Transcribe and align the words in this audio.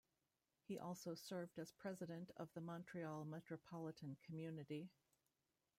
He 0.63 0.79
also 0.79 1.13
served 1.13 1.59
as 1.59 1.71
president 1.73 2.31
of 2.37 2.51
the 2.55 2.59
Montreal 2.61 3.23
Metropolitan 3.23 4.17
Community. 4.25 4.89